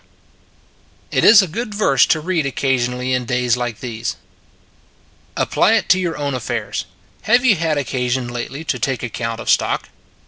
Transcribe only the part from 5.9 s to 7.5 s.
your own affairs. Have